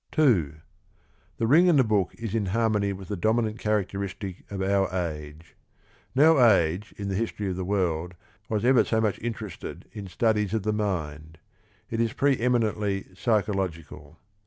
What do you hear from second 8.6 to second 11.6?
ever so much in terested in studies of the mind: